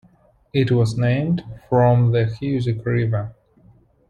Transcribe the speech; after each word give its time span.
It 0.51 0.71
was 0.71 0.97
named 0.97 1.43
from 1.69 2.11
the 2.11 2.25
Hoosic 2.25 2.83
River. 2.83 3.35